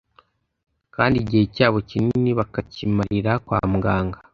[0.95, 4.17] kandi igihe cyabo kinini bakakimarira kwa muganga